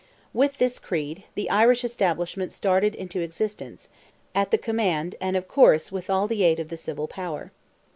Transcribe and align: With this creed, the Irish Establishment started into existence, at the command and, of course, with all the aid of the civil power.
With 0.33 0.57
this 0.57 0.79
creed, 0.79 1.25
the 1.35 1.47
Irish 1.51 1.83
Establishment 1.83 2.51
started 2.51 2.95
into 2.95 3.19
existence, 3.19 3.87
at 4.33 4.49
the 4.49 4.57
command 4.57 5.15
and, 5.21 5.37
of 5.37 5.47
course, 5.47 5.91
with 5.91 6.09
all 6.09 6.27
the 6.27 6.41
aid 6.41 6.59
of 6.59 6.69
the 6.71 6.75
civil 6.77 7.07
power. 7.07 7.51